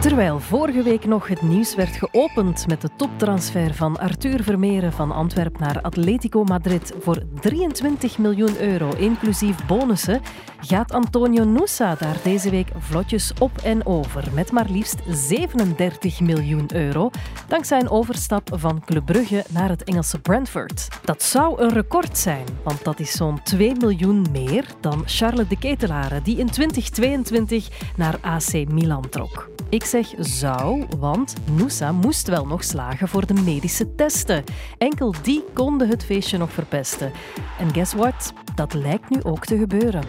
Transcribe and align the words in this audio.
Terwijl 0.00 0.40
vorige 0.40 0.82
week 0.82 1.04
nog 1.04 1.28
het 1.28 1.42
nieuws 1.42 1.74
werd 1.74 1.96
geopend 1.96 2.66
met 2.66 2.80
de 2.80 2.88
toptransfer 2.96 3.74
van 3.74 3.98
Arthur 3.98 4.42
Vermeeren 4.42 4.92
van 4.92 5.12
Antwerp 5.12 5.58
naar 5.58 5.80
Atletico 5.80 6.44
Madrid 6.44 6.92
voor 7.00 7.22
23 7.40 8.18
miljoen 8.18 8.60
euro, 8.60 8.90
inclusief 8.96 9.66
bonussen, 9.66 10.20
gaat 10.60 10.92
Antonio 10.92 11.44
Nusa 11.44 11.94
daar 11.94 12.16
deze 12.22 12.50
week 12.50 12.68
vlotjes 12.78 13.32
op 13.38 13.50
en 13.62 13.86
over 13.86 14.24
met 14.34 14.52
maar 14.52 14.66
liefst 14.70 15.02
37 15.08 16.20
miljoen 16.20 16.74
euro, 16.74 17.10
dankzij 17.48 17.80
een 17.80 17.90
overstap 17.90 18.50
van 18.52 18.84
Club 18.84 19.06
Brugge 19.06 19.44
naar 19.50 19.68
het 19.68 19.84
Engelse 19.84 20.20
Brentford. 20.20 20.88
Dat 21.04 21.22
zou 21.22 21.62
een 21.62 21.72
record 21.72 22.18
zijn, 22.18 22.44
want 22.62 22.84
dat 22.84 23.00
is 23.00 23.12
zo'n 23.12 23.42
2 23.42 23.74
miljoen 23.74 24.26
meer 24.32 24.64
dan 24.80 25.02
Charles 25.06 25.48
de 25.48 25.58
Ketelare, 25.58 26.22
die 26.22 26.36
in 26.36 26.50
2022 26.50 27.68
naar 27.96 28.18
AC 28.20 28.68
Milan 28.68 29.08
trok. 29.08 29.48
Zeg 29.88 30.14
zou, 30.18 30.86
want 30.98 31.34
Noosa 31.56 31.92
moest 31.92 32.28
wel 32.28 32.46
nog 32.46 32.64
slagen 32.64 33.08
voor 33.08 33.26
de 33.26 33.34
medische 33.34 33.94
testen. 33.94 34.44
Enkel 34.78 35.14
die 35.22 35.44
konden 35.52 35.88
het 35.88 36.04
feestje 36.04 36.38
nog 36.38 36.52
verpesten. 36.52 37.12
En 37.58 37.72
guess 37.72 37.94
what? 37.94 38.32
Dat 38.54 38.74
lijkt 38.74 39.10
nu 39.10 39.22
ook 39.22 39.46
te 39.46 39.58
gebeuren. 39.58 40.02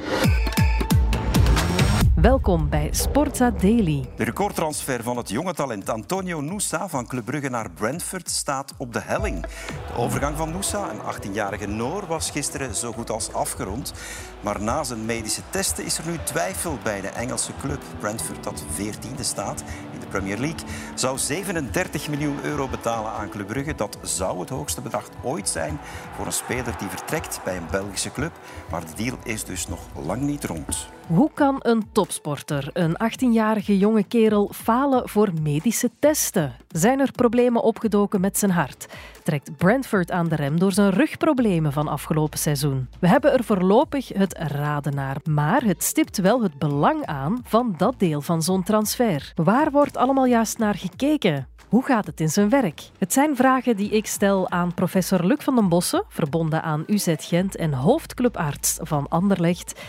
Welkom 2.21 2.69
bij 2.69 2.89
Sportza 2.91 3.51
Daily. 3.51 4.05
De 4.15 4.23
recordtransfer 4.23 5.03
van 5.03 5.17
het 5.17 5.29
jonge 5.29 5.53
talent 5.53 5.89
Antonio 5.89 6.41
Nusa 6.41 6.87
van 6.87 7.07
Club 7.07 7.25
Brugge 7.25 7.49
naar 7.49 7.71
Brentford 7.71 8.29
staat 8.29 8.73
op 8.77 8.93
de 8.93 8.99
helling. 9.01 9.45
De 9.87 9.93
overgang 9.97 10.37
van 10.37 10.51
Nusa, 10.51 10.89
een 10.91 11.31
18-jarige 11.31 11.67
Noor, 11.67 12.05
was 12.07 12.31
gisteren 12.31 12.75
zo 12.75 12.91
goed 12.91 13.09
als 13.09 13.33
afgerond. 13.33 13.93
Maar 14.41 14.61
na 14.61 14.83
zijn 14.83 15.05
medische 15.05 15.41
testen 15.49 15.85
is 15.85 15.97
er 15.97 16.07
nu 16.07 16.17
twijfel 16.23 16.77
bij 16.83 17.01
de 17.01 17.07
Engelse 17.07 17.51
club. 17.61 17.81
Brentford, 17.99 18.43
dat 18.43 18.63
14e 18.77 19.19
staat 19.19 19.63
in 19.93 19.99
de 19.99 20.07
Premier 20.07 20.37
League, 20.37 20.67
zou 20.95 21.17
37 21.17 22.09
miljoen 22.09 22.39
euro 22.43 22.67
betalen 22.67 23.11
aan 23.11 23.29
Club 23.29 23.47
Brugge. 23.47 23.75
Dat 23.75 23.97
zou 24.01 24.39
het 24.39 24.49
hoogste 24.49 24.81
bedrag 24.81 25.09
ooit 25.23 25.49
zijn 25.49 25.79
voor 26.15 26.25
een 26.25 26.31
speler 26.31 26.75
die 26.77 26.89
vertrekt 26.89 27.39
bij 27.43 27.57
een 27.57 27.67
Belgische 27.71 28.11
club. 28.11 28.31
Maar 28.69 28.85
de 28.85 29.03
deal 29.03 29.17
is 29.23 29.43
dus 29.43 29.67
nog 29.67 29.79
lang 30.05 30.21
niet 30.21 30.43
rond. 30.43 30.97
Hoe 31.09 31.29
kan 31.33 31.55
een 31.59 31.91
topsporter, 31.91 32.69
een 32.73 32.93
18-jarige 32.93 33.77
jonge 33.77 34.03
kerel, 34.03 34.51
falen 34.53 35.09
voor 35.09 35.29
medische 35.41 35.89
testen? 35.99 36.55
Zijn 36.67 36.99
er 36.99 37.11
problemen 37.11 37.63
opgedoken 37.63 38.21
met 38.21 38.37
zijn 38.37 38.51
hart? 38.51 38.87
Trekt 39.23 39.57
Brentford 39.57 40.11
aan 40.11 40.27
de 40.27 40.35
rem 40.35 40.59
door 40.59 40.71
zijn 40.71 40.89
rugproblemen 40.89 41.73
van 41.73 41.87
afgelopen 41.87 42.39
seizoen? 42.39 42.87
We 42.99 43.07
hebben 43.07 43.33
er 43.33 43.43
voorlopig 43.43 44.07
het 44.07 44.37
raden 44.37 44.95
naar, 44.95 45.17
maar 45.29 45.63
het 45.63 45.83
stipt 45.83 46.17
wel 46.17 46.41
het 46.41 46.57
belang 46.57 47.05
aan 47.05 47.41
van 47.43 47.73
dat 47.77 47.95
deel 47.97 48.21
van 48.21 48.41
zo'n 48.41 48.63
transfer. 48.63 49.31
Waar 49.35 49.71
wordt 49.71 49.97
allemaal 49.97 50.25
juist 50.25 50.57
naar 50.57 50.75
gekeken? 50.75 51.47
Hoe 51.69 51.85
gaat 51.85 52.05
het 52.05 52.19
in 52.19 52.29
zijn 52.29 52.49
werk? 52.49 52.81
Het 52.97 53.13
zijn 53.13 53.35
vragen 53.35 53.75
die 53.75 53.89
ik 53.89 54.05
stel 54.05 54.49
aan 54.49 54.73
professor 54.73 55.25
Luc 55.25 55.43
van 55.43 55.55
den 55.55 55.69
Bossen, 55.69 56.03
verbonden 56.07 56.63
aan 56.63 56.83
UZ 56.87 57.13
Gent 57.17 57.55
en 57.55 57.73
hoofdclubarts 57.73 58.77
van 58.81 59.07
Anderlecht. 59.07 59.79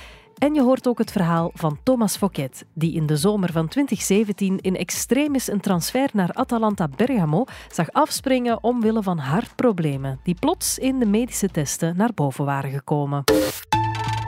En 0.41 0.55
je 0.55 0.63
hoort 0.63 0.89
ook 0.89 0.99
het 0.99 1.13
verhaal 1.13 1.51
van 1.55 1.79
Thomas 1.83 2.17
Fouquet, 2.17 2.65
die 2.75 2.95
in 2.95 3.07
de 3.07 3.17
zomer 3.17 3.53
van 3.53 3.69
2017 3.69 4.61
in 4.61 4.77
extremis 4.77 5.51
een 5.51 5.61
transfer 5.61 6.09
naar 6.13 6.33
Atalanta 6.33 6.89
Bergamo 6.89 7.45
zag 7.69 7.93
afspringen 7.93 8.63
omwille 8.63 9.03
van 9.03 9.19
hartproblemen, 9.19 10.21
die 10.23 10.35
plots 10.35 10.79
in 10.79 10.99
de 10.99 11.07
medische 11.07 11.49
testen 11.49 11.97
naar 11.97 12.15
boven 12.15 12.45
waren 12.45 12.71
gekomen. 12.71 13.25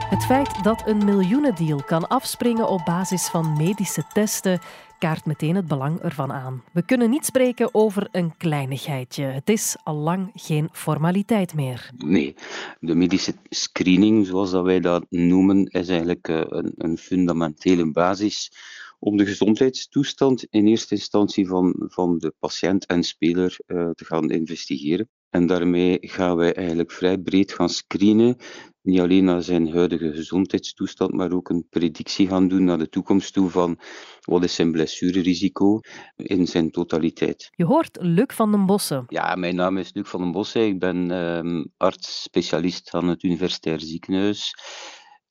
Het 0.09 0.25
feit 0.25 0.63
dat 0.63 0.87
een 0.87 1.05
miljoenendeal 1.05 1.83
kan 1.83 2.07
afspringen 2.07 2.67
op 2.67 2.81
basis 2.85 3.27
van 3.27 3.57
medische 3.57 4.03
testen 4.13 4.59
kaart 5.03 5.25
meteen 5.25 5.55
het 5.55 5.67
belang 5.67 5.99
ervan 5.99 6.31
aan. 6.31 6.63
We 6.73 6.85
kunnen 6.85 7.09
niet 7.09 7.25
spreken 7.25 7.73
over 7.73 8.07
een 8.11 8.37
kleinigheidje. 8.37 9.23
Het 9.23 9.49
is 9.49 9.75
al 9.83 9.95
lang 9.95 10.31
geen 10.33 10.69
formaliteit 10.71 11.53
meer. 11.53 11.89
Nee, 11.97 12.35
de 12.79 12.95
medische 12.95 13.33
screening, 13.49 14.25
zoals 14.25 14.51
dat 14.51 14.63
wij 14.63 14.79
dat 14.79 15.05
noemen, 15.09 15.65
is 15.65 15.87
eigenlijk 15.87 16.27
eh, 16.27 16.41
een, 16.47 16.73
een 16.77 16.97
fundamentele 16.97 17.91
basis 17.91 18.51
om 18.99 19.17
de 19.17 19.25
gezondheidstoestand 19.25 20.45
in 20.49 20.67
eerste 20.67 20.95
instantie 20.95 21.47
van, 21.47 21.75
van 21.77 22.17
de 22.17 22.33
patiënt 22.39 22.85
en 22.85 23.03
speler 23.03 23.57
uh, 23.67 23.89
te 23.89 24.05
gaan 24.05 24.31
investigeren. 24.31 25.09
En 25.29 25.47
daarmee 25.47 25.97
gaan 26.01 26.35
wij 26.35 26.53
eigenlijk 26.53 26.91
vrij 26.91 27.17
breed 27.17 27.53
gaan 27.53 27.69
screenen 27.69 28.35
niet 28.83 28.99
alleen 28.99 29.23
naar 29.23 29.43
zijn 29.43 29.71
huidige 29.71 30.13
gezondheidstoestand, 30.13 31.13
maar 31.13 31.31
ook 31.31 31.49
een 31.49 31.67
predictie 31.69 32.27
gaan 32.27 32.47
doen 32.47 32.63
naar 32.63 32.77
de 32.77 32.89
toekomst 32.89 33.33
toe 33.33 33.49
van 33.49 33.79
wat 34.21 34.43
is 34.43 34.55
zijn 34.55 34.71
blessurerisico 34.71 35.79
in 36.15 36.47
zijn 36.47 36.71
totaliteit. 36.71 37.49
Je 37.55 37.65
hoort 37.65 37.97
Luc 38.01 38.33
van 38.33 38.51
den 38.51 38.65
Bossen. 38.65 39.03
Ja, 39.07 39.35
mijn 39.35 39.55
naam 39.55 39.77
is 39.77 39.93
Luc 39.93 40.09
van 40.09 40.21
den 40.21 40.31
Bossen. 40.31 40.65
Ik 40.67 40.79
ben 40.79 41.11
um, 41.11 41.71
arts-specialist 41.77 42.93
aan 42.93 43.07
het 43.07 43.23
Universitair 43.23 43.79
Ziekenhuis. 43.79 44.53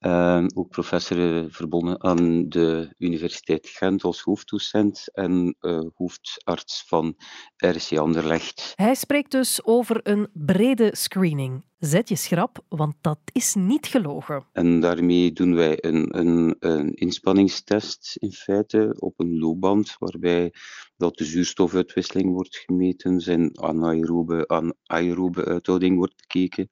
Uh, 0.02 0.44
ook 0.54 0.68
professor 0.68 1.36
eh, 1.36 1.44
verbonden 1.48 2.02
aan 2.02 2.48
de 2.48 2.94
Universiteit 2.98 3.68
Gent 3.68 4.04
als 4.04 4.20
hoofddocent 4.20 5.08
en 5.12 5.56
uh, 5.60 5.80
hoofdarts 5.94 6.84
van 6.86 7.14
RC 7.56 7.98
Anderlecht. 7.98 8.72
Hij 8.76 8.94
spreekt 8.94 9.30
dus 9.30 9.64
over 9.64 10.00
een 10.02 10.28
brede 10.32 10.96
screening. 10.96 11.64
Zet 11.78 12.08
je 12.08 12.16
schrap, 12.16 12.64
want 12.68 12.94
dat 13.00 13.18
is 13.32 13.54
niet 13.54 13.86
gelogen. 13.86 14.46
En 14.52 14.80
daarmee 14.80 15.32
doen 15.32 15.54
wij 15.54 15.78
een, 15.80 16.18
een, 16.18 16.56
een 16.58 16.94
inspanningstest 16.94 18.16
in 18.16 18.32
feite 18.32 18.96
op 18.98 19.20
een 19.20 19.38
loopband, 19.38 19.96
waarbij 19.98 20.52
dat 20.96 21.16
de 21.16 21.24
zuurstofuitwisseling 21.24 22.30
wordt 22.32 22.56
gemeten, 22.56 23.20
zijn 23.20 23.60
anaerobe, 23.60 24.48
anaerobe 24.48 25.44
uithouding 25.44 25.96
wordt 25.96 26.16
bekeken. 26.16 26.68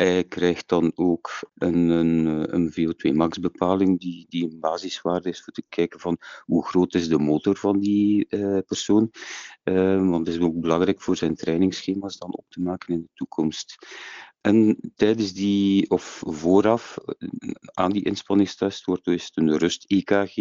Hij 0.00 0.24
krijgt 0.24 0.68
dan 0.68 0.92
ook 0.94 1.30
een, 1.54 1.88
een, 1.88 2.54
een 2.54 2.72
VO2 2.72 3.14
max 3.14 3.38
bepaling 3.38 4.00
die, 4.00 4.26
die 4.28 4.44
een 4.44 4.60
basiswaarde 4.60 5.28
is 5.28 5.42
voor 5.42 5.52
te 5.52 5.62
kijken 5.68 6.00
van 6.00 6.18
hoe 6.44 6.66
groot 6.66 6.94
is 6.94 7.08
de 7.08 7.18
motor 7.18 7.56
van 7.56 7.78
die 7.78 8.26
uh, 8.28 8.58
persoon. 8.66 9.10
Uh, 9.64 10.08
want 10.08 10.26
dat 10.26 10.34
is 10.34 10.40
ook 10.40 10.60
belangrijk 10.60 11.00
voor 11.00 11.16
zijn 11.16 11.34
trainingsschema's 11.34 12.18
dan 12.18 12.36
op 12.36 12.44
te 12.50 12.60
maken 12.60 12.94
in 12.94 13.00
de 13.00 13.10
toekomst. 13.14 13.76
En 14.40 14.78
tijdens 14.94 15.32
die, 15.32 15.90
of 15.90 16.22
vooraf 16.26 16.96
aan 17.72 17.92
die 17.92 18.04
inspanningstest, 18.04 18.84
wordt 18.84 19.04
dus 19.04 19.30
een 19.34 19.58
rust-EKG 19.58 20.36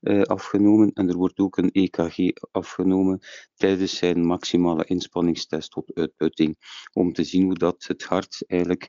eh, 0.00 0.22
afgenomen. 0.22 0.92
En 0.92 1.08
er 1.08 1.16
wordt 1.16 1.38
ook 1.38 1.56
een 1.56 1.70
EKG 1.70 2.16
afgenomen 2.50 3.20
tijdens 3.54 3.96
zijn 3.96 4.26
maximale 4.26 4.84
inspanningstest 4.84 5.70
tot 5.70 5.94
uitputting. 5.94 6.56
Om 6.92 7.12
te 7.12 7.24
zien 7.24 7.44
hoe 7.44 7.58
dat 7.58 7.84
het 7.86 8.04
hart 8.04 8.44
eigenlijk 8.46 8.88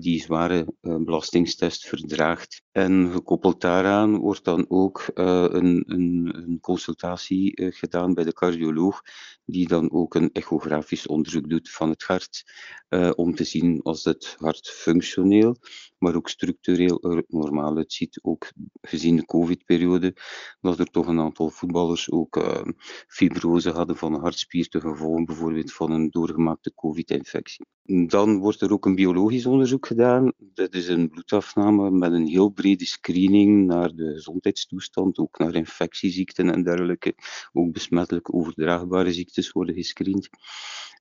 die 0.00 0.20
zware 0.20 0.66
uh, 0.82 0.96
belastingstest 0.96 1.86
verdraagt. 1.86 2.62
En 2.72 3.10
gekoppeld 3.12 3.60
daaraan 3.60 4.16
wordt 4.16 4.44
dan 4.44 4.64
ook 4.68 5.04
uh, 5.14 5.46
een, 5.48 5.84
een, 5.86 6.32
een, 6.36 6.58
consultatie 6.60 7.72
gedaan 7.72 8.14
bij 8.14 8.24
de 8.24 8.32
cardioloog, 8.32 9.02
die 9.44 9.68
dan 9.68 9.92
ook 9.92 10.14
een 10.14 10.32
echografisch 10.32 11.06
onderzoek 11.06 11.48
doet 11.48 11.70
van 11.70 11.90
het 11.90 12.02
hart, 12.02 12.44
om 13.14 13.34
te 13.34 13.44
zien 13.44 13.82
als 13.82 14.04
het 14.04 14.34
hart 14.38 14.68
functioneel, 14.68 15.56
maar 15.98 16.14
ook 16.14 16.28
structureel 16.28 17.02
er 17.02 17.24
normaal 17.28 17.76
uitziet. 17.76 18.18
Ook 18.22 18.52
gezien 18.80 19.16
de 19.16 19.24
COVID-periode, 19.24 20.16
dat 20.60 20.78
er 20.78 20.86
toch 20.86 21.06
een 21.06 21.20
aantal 21.20 21.50
voetballers 21.50 22.10
ook 22.10 22.64
fibrose 23.08 23.70
hadden 23.70 23.96
van 23.96 24.12
de 24.12 24.18
hartspier 24.18 24.68
te 24.68 24.80
gevolgen, 24.80 25.24
bijvoorbeeld 25.24 25.72
van 25.72 25.90
een 25.90 26.10
doorgemaakte 26.10 26.74
COVID-infectie. 26.74 27.66
Dan 27.86 28.38
wordt 28.38 28.60
er 28.60 28.72
ook 28.72 28.86
een 28.86 28.94
biologisch 28.94 29.46
onderzoek 29.46 29.65
gedaan. 29.70 30.32
Dat 30.38 30.74
is 30.74 30.88
een 30.88 31.08
bloedafname 31.08 31.90
met 31.90 32.12
een 32.12 32.26
heel 32.26 32.48
brede 32.48 32.84
screening 32.84 33.66
naar 33.66 33.94
de 33.94 34.12
gezondheidstoestand, 34.12 35.18
ook 35.18 35.38
naar 35.38 35.54
infectieziekten 35.54 36.52
en 36.52 36.62
dergelijke. 36.62 37.14
Ook 37.52 37.72
besmettelijke 37.72 38.32
overdraagbare 38.32 39.12
ziektes 39.12 39.52
worden 39.52 39.74
gescreend. 39.74 40.28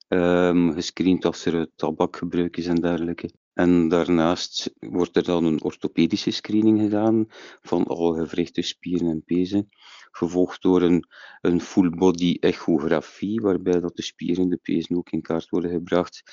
Um, 0.07 0.73
gescreend 0.73 1.25
als 1.25 1.45
er 1.45 1.69
tabakgebruik 1.75 2.57
is 2.57 2.65
en 2.65 2.75
dergelijke. 2.75 3.29
En 3.55 3.87
daarnaast 3.87 4.73
wordt 4.79 5.15
er 5.15 5.23
dan 5.23 5.45
een 5.45 5.63
orthopedische 5.63 6.31
screening 6.31 6.79
gedaan 6.79 7.25
van 7.61 7.83
alle 7.83 8.25
gewrichten, 8.25 8.63
spieren 8.63 9.07
en 9.07 9.23
pezen, 9.23 9.67
gevolgd 10.11 10.61
door 10.61 10.81
een, 10.81 11.05
een 11.41 11.61
full 11.61 11.89
body 11.89 12.37
echografie, 12.39 13.41
waarbij 13.41 13.79
dat 13.79 13.95
de 13.95 14.01
spieren 14.01 14.43
en 14.43 14.49
de 14.49 14.59
pezen 14.61 14.97
ook 14.97 15.11
in 15.11 15.21
kaart 15.21 15.49
worden 15.49 15.71
gebracht, 15.71 16.23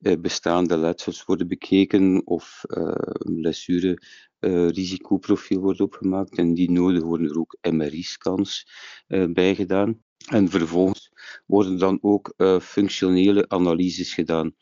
eh, 0.00 0.20
bestaande 0.20 0.76
letsels 0.76 1.24
worden 1.24 1.48
bekeken 1.48 2.26
of 2.26 2.62
uh, 2.66 2.92
een 2.96 3.34
blessure 3.34 4.02
uh, 4.40 4.68
risicoprofiel 4.68 5.60
wordt 5.60 5.80
opgemaakt. 5.80 6.36
En 6.38 6.54
die 6.54 6.70
nodig 6.70 7.02
worden 7.02 7.30
er 7.30 7.38
ook 7.38 7.56
MRI-scans 7.70 8.66
uh, 9.08 9.32
bij 9.32 9.54
gedaan. 9.54 10.02
En 10.26 10.48
vervolgens 10.48 11.10
worden 11.46 11.78
dan 11.78 11.98
ook 12.00 12.34
uh, 12.36 12.60
functionele 12.60 13.48
analyses 13.48 14.14
gedaan. 14.14 14.54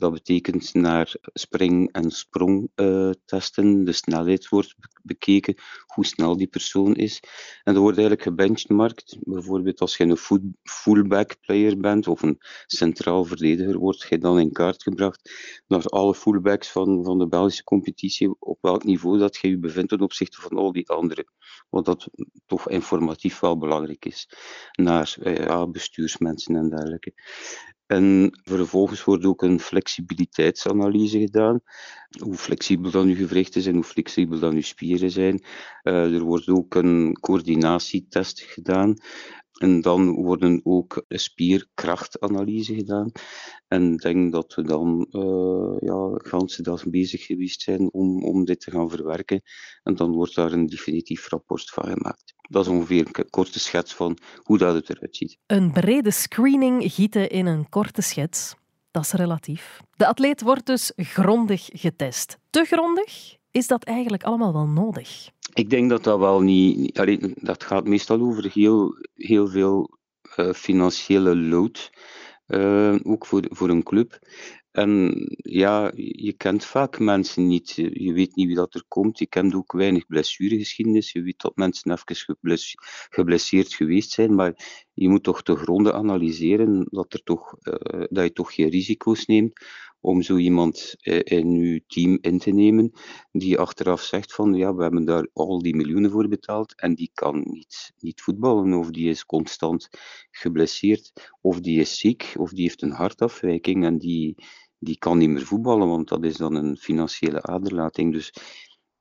Dat 0.00 0.12
betekent 0.12 0.74
naar 0.74 1.14
spring- 1.32 1.92
en 1.92 2.10
sprongtesten. 2.10 3.84
de 3.84 3.92
snelheid 3.92 4.48
wordt 4.48 4.74
bekeken, 5.02 5.54
hoe 5.86 6.06
snel 6.06 6.36
die 6.36 6.46
persoon 6.46 6.94
is. 6.94 7.20
En 7.62 7.74
dat 7.74 7.82
wordt 7.82 7.98
eigenlijk 7.98 8.28
gebenchmarkt. 8.28 9.16
Bijvoorbeeld 9.20 9.80
als 9.80 9.96
je 9.96 10.04
een 10.04 10.52
fullback 10.62 11.36
player 11.40 11.80
bent 11.80 12.08
of 12.08 12.22
een 12.22 12.38
centraal 12.66 13.24
verdediger, 13.24 13.78
wordt 13.78 14.06
je 14.08 14.18
dan 14.18 14.38
in 14.38 14.52
kaart 14.52 14.82
gebracht 14.82 15.30
naar 15.66 15.84
alle 15.84 16.14
fullbacks 16.14 16.68
van, 16.70 17.04
van 17.04 17.18
de 17.18 17.28
Belgische 17.28 17.64
competitie, 17.64 18.34
op 18.38 18.58
welk 18.60 18.84
niveau 18.84 19.18
dat 19.18 19.36
je 19.36 19.48
je 19.48 19.58
bevindt 19.58 19.88
ten 19.88 20.00
opzichte 20.00 20.40
van 20.40 20.56
al 20.56 20.72
die 20.72 20.88
anderen. 20.88 21.24
Wat 21.70 21.84
dat 21.84 22.08
toch 22.50 22.68
informatief 22.68 23.40
wel 23.40 23.58
belangrijk 23.58 24.04
is. 24.04 24.28
Naar 24.72 25.16
eh, 25.22 25.64
bestuursmensen 25.70 26.56
en 26.56 26.68
dergelijke. 26.68 27.12
En 27.86 28.38
vervolgens 28.42 29.04
wordt 29.04 29.24
ook 29.24 29.42
een 29.42 29.60
flexibiliteitsanalyse 29.60 31.18
gedaan. 31.18 31.60
Hoe 32.18 32.34
flexibel 32.34 32.90
dan 32.90 33.08
uw 33.08 33.14
gewrichten 33.14 33.62
zijn, 33.62 33.74
hoe 33.74 33.84
flexibel 33.84 34.38
dan 34.38 34.54
uw 34.54 34.62
spieren 34.62 35.10
zijn. 35.10 35.44
Uh, 35.82 36.14
er 36.14 36.20
wordt 36.20 36.48
ook 36.48 36.74
een 36.74 37.18
coördinatietest 37.20 38.40
gedaan. 38.40 38.94
En 39.60 39.80
dan 39.80 40.14
worden 40.14 40.60
ook 40.64 41.04
spierkrachtanalyse 41.08 42.74
gedaan. 42.74 43.12
En 43.68 43.92
ik 43.92 44.00
denk 44.00 44.32
dat 44.32 44.54
we 44.54 44.62
dan 44.62 45.06
uh, 45.10 45.76
ja, 45.80 46.10
ganse 46.12 46.62
dag 46.62 46.84
bezig 46.84 47.26
geweest 47.26 47.60
zijn 47.60 47.92
om, 47.92 48.24
om 48.24 48.44
dit 48.44 48.60
te 48.60 48.70
gaan 48.70 48.90
verwerken. 48.90 49.42
En 49.82 49.94
dan 49.94 50.12
wordt 50.12 50.34
daar 50.34 50.52
een 50.52 50.66
definitief 50.66 51.28
rapport 51.28 51.70
van 51.70 51.84
gemaakt. 51.84 52.34
Dat 52.48 52.64
is 52.64 52.70
ongeveer 52.70 53.06
een 53.12 53.30
korte 53.30 53.60
schets 53.60 53.94
van 53.94 54.18
hoe 54.42 54.58
dat 54.58 54.74
het 54.74 54.90
eruit 54.90 55.16
ziet. 55.16 55.38
Een 55.46 55.72
brede 55.72 56.10
screening 56.10 56.92
gieten 56.92 57.30
in 57.30 57.46
een 57.46 57.68
korte 57.68 58.02
schets. 58.02 58.54
Dat 58.90 59.02
is 59.02 59.12
relatief. 59.12 59.80
De 59.96 60.06
atleet 60.06 60.40
wordt 60.42 60.66
dus 60.66 60.92
grondig 60.96 61.68
getest. 61.72 62.38
Te 62.50 62.64
grondig? 62.64 63.36
Is 63.50 63.66
dat 63.66 63.84
eigenlijk 63.84 64.22
allemaal 64.22 64.52
wel 64.52 64.66
nodig? 64.66 65.30
Ik 65.52 65.70
denk 65.70 65.90
dat 65.90 66.04
dat 66.04 66.18
wel 66.18 66.40
niet. 66.40 67.34
Dat 67.40 67.64
gaat 67.64 67.86
meestal 67.86 68.20
over 68.20 68.50
heel, 68.52 68.94
heel 69.14 69.48
veel 69.48 69.98
uh, 70.36 70.52
financiële 70.52 71.36
lood. 71.36 71.90
Uh, 72.46 72.96
ook 73.02 73.26
voor, 73.26 73.46
voor 73.48 73.68
een 73.68 73.82
club. 73.82 74.18
En 74.70 75.14
ja, 75.36 75.90
je 75.94 76.32
kent 76.32 76.64
vaak 76.64 76.98
mensen 76.98 77.46
niet. 77.46 77.70
Je 77.74 78.12
weet 78.12 78.34
niet 78.34 78.46
wie 78.46 78.56
dat 78.56 78.74
er 78.74 78.84
komt. 78.88 79.18
Je 79.18 79.26
kent 79.26 79.54
ook 79.54 79.72
weinig 79.72 80.06
blessuregeschiedenis. 80.06 81.12
Je 81.12 81.22
weet 81.22 81.40
dat 81.40 81.56
mensen 81.56 81.92
even 81.92 82.58
geblesseerd 83.08 83.74
geweest 83.74 84.10
zijn. 84.10 84.34
Maar 84.34 84.54
je 85.00 85.08
moet 85.08 85.22
toch 85.22 85.42
de 85.42 85.56
gronden 85.56 85.94
analyseren 85.94 86.86
dat, 86.90 87.12
er 87.12 87.22
toch, 87.22 87.56
uh, 87.62 88.04
dat 88.08 88.24
je 88.24 88.32
toch 88.32 88.54
geen 88.54 88.68
risico's 88.68 89.26
neemt 89.26 89.60
om 90.00 90.22
zo 90.22 90.36
iemand 90.36 90.94
eh, 91.00 91.38
in 91.38 91.46
uw 91.46 91.80
team 91.86 92.18
in 92.20 92.38
te 92.38 92.50
nemen 92.50 92.92
die 93.32 93.58
achteraf 93.58 94.02
zegt 94.02 94.34
van 94.34 94.54
ja, 94.54 94.74
we 94.74 94.82
hebben 94.82 95.04
daar 95.04 95.28
al 95.32 95.58
die 95.58 95.76
miljoenen 95.76 96.10
voor 96.10 96.28
betaald 96.28 96.80
en 96.80 96.94
die 96.94 97.10
kan 97.14 97.40
niet, 97.44 97.92
niet 97.98 98.20
voetballen 98.20 98.74
of 98.74 98.90
die 98.90 99.08
is 99.08 99.26
constant 99.26 99.88
geblesseerd 100.30 101.12
of 101.40 101.60
die 101.60 101.80
is 101.80 101.98
ziek 101.98 102.32
of 102.36 102.50
die 102.50 102.62
heeft 102.62 102.82
een 102.82 102.92
hartafwijking 102.92 103.84
en 103.84 103.98
die, 103.98 104.34
die 104.78 104.98
kan 104.98 105.18
niet 105.18 105.30
meer 105.30 105.46
voetballen, 105.46 105.88
want 105.88 106.08
dat 106.08 106.24
is 106.24 106.36
dan 106.36 106.54
een 106.54 106.76
financiële 106.76 107.42
aderlating. 107.42 108.12
Dus 108.12 108.32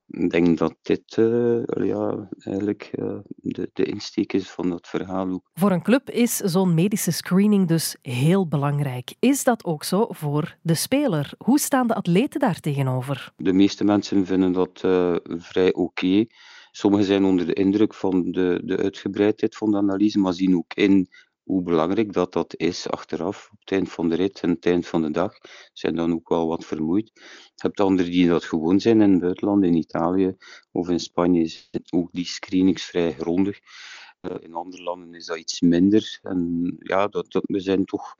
ik 0.09 0.29
denk 0.29 0.57
dat 0.57 0.75
dit 0.81 1.17
uh, 1.17 1.61
ja, 1.65 2.29
eigenlijk 2.39 2.91
uh, 2.99 3.17
de, 3.35 3.69
de 3.73 3.83
insteek 3.83 4.33
is 4.33 4.49
van 4.49 4.69
dat 4.69 4.87
verhaal 4.87 5.29
ook. 5.29 5.49
Voor 5.53 5.71
een 5.71 5.83
club 5.83 6.09
is 6.09 6.35
zo'n 6.35 6.73
medische 6.73 7.11
screening 7.11 7.67
dus 7.67 7.95
heel 8.01 8.47
belangrijk. 8.47 9.15
Is 9.19 9.43
dat 9.43 9.65
ook 9.65 9.83
zo 9.83 10.07
voor 10.09 10.57
de 10.61 10.75
speler? 10.75 11.31
Hoe 11.37 11.59
staan 11.59 11.87
de 11.87 11.95
atleten 11.95 12.39
daar 12.39 12.59
tegenover? 12.59 13.33
De 13.37 13.53
meeste 13.53 13.83
mensen 13.83 14.25
vinden 14.25 14.51
dat 14.51 14.81
uh, 14.85 15.15
vrij 15.23 15.73
oké. 15.73 16.05
Okay. 16.05 16.29
Sommigen 16.71 17.05
zijn 17.05 17.23
onder 17.23 17.45
de 17.45 17.53
indruk 17.53 17.93
van 17.93 18.31
de, 18.31 18.61
de 18.63 18.77
uitgebreidheid 18.77 19.55
van 19.55 19.71
de 19.71 19.77
analyse, 19.77 20.19
maar 20.19 20.33
zien 20.33 20.55
ook 20.55 20.73
in 20.73 21.09
hoe 21.49 21.63
belangrijk 21.63 22.13
dat, 22.13 22.33
dat 22.33 22.53
is 22.57 22.89
achteraf, 22.89 23.49
op 23.51 23.59
het 23.59 23.71
eind 23.71 23.89
van 23.89 24.09
de 24.09 24.15
rit 24.15 24.39
en 24.39 24.49
het 24.49 24.65
eind 24.65 24.87
van 24.87 25.01
de 25.01 25.11
dag, 25.11 25.33
zijn 25.73 25.95
dan 25.95 26.13
ook 26.13 26.29
wel 26.29 26.47
wat 26.47 26.65
vermoeid. 26.65 27.11
Je 27.13 27.21
hebt 27.55 27.79
anderen 27.79 28.11
die 28.11 28.27
dat 28.27 28.43
gewoon 28.43 28.79
zijn 28.79 29.01
in 29.01 29.11
het 29.11 29.19
buitenland, 29.19 29.63
in 29.63 29.73
Italië 29.73 30.35
of 30.71 30.89
in 30.89 30.99
Spanje, 30.99 31.47
zijn 31.47 31.83
ook 31.89 32.09
die 32.11 32.25
screenings 32.25 32.85
vrij 32.85 33.13
grondig. 33.13 33.59
Uh, 34.21 34.35
in 34.39 34.53
andere 34.53 34.83
landen 34.83 35.13
is 35.13 35.25
dat 35.25 35.37
iets 35.37 35.61
minder. 35.61 36.19
En 36.21 36.75
ja, 36.79 37.07
dat, 37.07 37.31
dat, 37.31 37.43
we 37.45 37.59
zijn 37.59 37.85
toch 37.85 38.15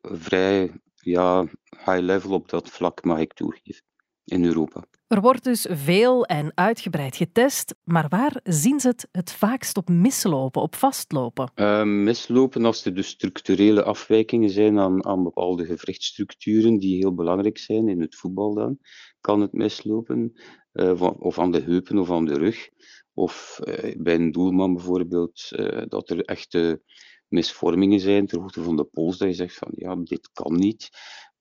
vrij 0.00 0.80
ja, 0.94 1.42
high 1.70 2.00
level 2.00 2.32
op 2.32 2.48
dat 2.48 2.70
vlak, 2.70 3.04
mag 3.04 3.18
ik 3.18 3.32
toegeven, 3.32 3.84
in 4.24 4.44
Europa. 4.44 4.84
Er 5.10 5.20
wordt 5.20 5.44
dus 5.44 5.66
veel 5.70 6.24
en 6.24 6.52
uitgebreid 6.54 7.16
getest, 7.16 7.74
maar 7.84 8.08
waar 8.08 8.40
zien 8.42 8.80
ze 8.80 8.88
het 8.88 9.08
het 9.12 9.32
vaakst 9.32 9.76
op 9.76 9.88
mislopen, 9.88 10.62
op 10.62 10.74
vastlopen? 10.74 11.52
Uh, 11.54 11.82
mislopen 11.84 12.64
als 12.64 12.84
er 12.84 12.94
dus 12.94 13.08
structurele 13.08 13.82
afwijkingen 13.82 14.50
zijn 14.50 14.78
aan, 14.78 15.04
aan 15.04 15.22
bepaalde 15.22 15.64
gewrichtstructuren 15.64 16.78
die 16.78 16.96
heel 16.96 17.14
belangrijk 17.14 17.58
zijn 17.58 17.88
in 17.88 18.00
het 18.00 18.16
voetbal 18.16 18.54
dan, 18.54 18.78
kan 19.20 19.40
het 19.40 19.52
mislopen. 19.52 20.32
Uh, 20.72 21.02
of 21.18 21.38
aan 21.38 21.52
de 21.52 21.60
heupen 21.60 21.98
of 21.98 22.10
aan 22.10 22.24
de 22.24 22.38
rug. 22.38 22.68
Of 23.14 23.60
uh, 23.64 23.94
bij 23.96 24.14
een 24.14 24.32
doelman 24.32 24.74
bijvoorbeeld, 24.74 25.48
dat 25.88 26.10
er 26.10 26.24
echte 26.24 26.82
misvormingen 27.28 28.00
zijn 28.00 28.26
ter 28.26 28.40
hoogte 28.40 28.62
van 28.62 28.76
de 28.76 28.84
pols, 28.84 29.18
dat 29.18 29.28
je 29.28 29.34
zegt 29.34 29.54
van 29.54 29.70
ja, 29.74 29.96
dit 29.96 30.30
kan 30.32 30.54
niet. 30.54 30.90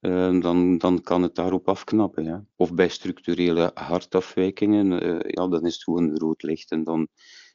Uh, 0.02 0.42
dan, 0.42 0.78
dan 0.78 1.02
kan 1.02 1.22
het 1.22 1.36
daarop 1.36 1.68
afknappen. 1.68 2.24
Ja. 2.24 2.46
Of 2.56 2.74
bij 2.74 2.90
structurele 2.90 3.72
hartafwijkingen, 3.74 5.04
uh, 5.04 5.20
ja, 5.28 5.48
dan 5.48 5.66
is 5.66 5.74
het 5.74 5.84
gewoon 5.84 6.18
rood 6.18 6.44
licht 6.44 6.72
en 6.72 6.84
dan 6.84 7.08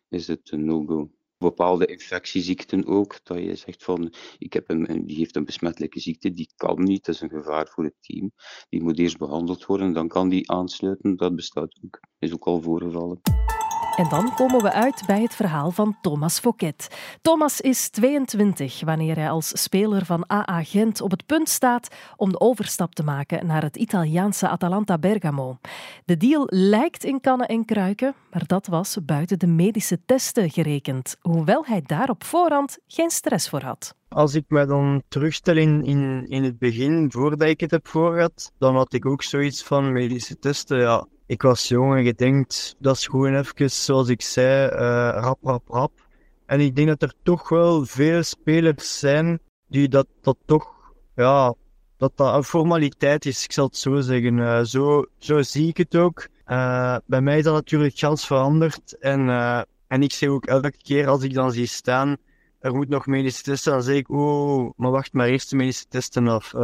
is 0.08 0.26
het 0.26 0.52
een 0.52 0.64
no-go. 0.64 1.11
Bepaalde 1.38 1.87
infectieziekten 1.87 2.87
ook, 2.87 3.20
dat 3.23 3.38
je 3.38 3.55
zegt 3.55 3.85
van, 3.85 4.12
ik 4.38 4.52
heb 4.52 4.70
een, 4.70 5.06
die 5.06 5.17
heeft 5.17 5.37
een 5.37 5.44
besmettelijke 5.44 6.00
ziekte, 6.00 6.32
die 6.32 6.52
kan 6.56 6.82
niet, 6.82 7.05
dat 7.05 7.14
is 7.14 7.20
een 7.20 7.29
gevaar 7.29 7.69
voor 7.69 7.85
het 7.85 7.96
team. 8.00 8.32
Die 8.69 8.82
moet 8.82 8.99
eerst 8.99 9.19
behandeld 9.19 9.67
worden, 9.67 9.93
dan 9.93 10.08
kan 10.08 10.29
die 10.29 10.50
aansluiten, 10.50 11.17
dat 11.17 11.35
bestaat 11.35 11.79
ook. 11.85 12.00
Is 12.19 12.32
ook 12.32 12.46
al 12.46 12.61
voorgevallen. 12.61 13.20
En 13.96 14.08
dan 14.08 14.35
komen 14.35 14.62
we 14.62 14.73
uit 14.73 15.02
bij 15.06 15.23
het 15.23 15.35
verhaal 15.35 15.70
van 15.70 15.96
Thomas 16.00 16.38
Fouquet. 16.38 16.88
Thomas 17.23 17.61
is 17.61 17.88
22 17.88 18.81
wanneer 18.85 19.17
hij 19.17 19.31
als 19.31 19.62
speler 19.62 20.05
van 20.05 20.25
AA 20.31 20.62
Gent 20.62 21.00
op 21.00 21.11
het 21.11 21.26
punt 21.26 21.49
staat 21.49 21.94
om 22.17 22.31
de 22.31 22.41
overstap 22.41 22.94
te 22.94 23.05
maken 23.05 23.46
naar 23.46 23.62
het 23.62 23.76
Italiaanse 23.76 24.49
Atalanta 24.49 24.99
Bergamo. 24.99 25.58
De 26.05 26.17
deal 26.17 26.46
lijkt 26.46 27.05
in 27.05 27.20
kannen 27.20 27.49
en 27.49 27.64
kruiken, 27.64 28.14
maar 28.31 28.46
dat 28.46 28.67
was 28.67 28.96
buiten 29.02 29.38
de 29.38 29.46
medische 29.46 30.05
testen 30.05 30.50
gerekend, 30.50 31.17
hoewel 31.20 31.64
hij 31.67 31.82
daar 31.82 32.08
op 32.08 32.25
voorhand 32.25 32.79
geen 32.86 33.10
stress 33.10 33.48
voor 33.48 33.63
had. 33.63 33.94
Als 34.08 34.34
ik 34.34 34.44
me 34.48 34.67
dan 34.67 35.03
terugstel 35.08 35.56
in, 35.56 35.84
in, 35.84 36.27
in 36.29 36.44
het 36.44 36.58
begin, 36.58 37.10
voordat 37.13 37.48
ik 37.48 37.60
het 37.60 37.70
heb 37.70 37.89
voorgehad, 37.89 38.53
dan 38.58 38.77
had 38.77 38.93
ik 38.93 39.06
ook 39.06 39.22
zoiets 39.22 39.63
van 39.63 39.93
medische 39.93 40.39
testen. 40.39 40.79
Ja, 40.79 41.06
ik 41.26 41.43
was 41.43 41.69
jong 41.69 41.96
en 41.96 42.04
gedenkt, 42.04 42.76
dat 42.78 42.96
is 42.96 43.06
gewoon 43.06 43.34
even, 43.34 43.70
zoals 43.70 44.08
ik 44.08 44.22
zei, 44.22 44.70
uh, 44.70 44.78
rap, 45.20 45.38
rap, 45.43 45.69
rap. 45.69 45.93
En 46.46 46.60
ik 46.60 46.76
denk 46.76 46.88
dat 46.88 47.02
er 47.02 47.14
toch 47.22 47.48
wel 47.48 47.84
veel 47.84 48.22
spelers 48.22 48.98
zijn 48.98 49.40
die 49.69 49.88
dat, 49.88 50.06
dat 50.20 50.36
toch, 50.44 50.93
ja, 51.14 51.54
dat 51.96 52.12
dat 52.16 52.34
een 52.34 52.44
formaliteit 52.44 53.26
is, 53.26 53.44
ik 53.44 53.52
zal 53.52 53.66
het 53.66 53.76
zo 53.76 54.00
zeggen. 54.00 54.38
Uh, 54.38 54.62
zo, 54.62 55.04
zo 55.19 55.43
zie 55.43 55.69
ik 55.69 55.76
het 55.76 55.96
ook. 55.96 56.28
Uh, 56.46 56.96
bij 57.06 57.20
mij 57.20 57.38
is 57.38 57.44
dat 57.44 57.54
natuurlijk 57.54 57.98
gans 57.98 58.26
veranderd. 58.26 58.98
En, 58.98 59.28
en 59.88 60.02
ik 60.02 60.12
zeg 60.12 60.28
ook 60.28 60.46
elke 60.46 60.72
keer 60.82 61.08
als 61.08 61.22
ik 61.22 61.34
dan 61.34 61.52
zie 61.52 61.66
staan, 61.66 62.16
er 62.60 62.74
moet 62.74 62.88
nog 62.88 63.06
medische 63.06 63.43
testen, 63.43 63.72
dan 63.72 63.82
zeg 63.82 63.96
ik, 63.96 64.10
oh, 64.10 64.72
maar 64.76 64.90
wacht 64.90 65.12
maar 65.12 65.26
eerst 65.26 65.50
de 65.50 65.56
medische 65.56 65.86
testen 65.88 66.28
af. 66.28 66.54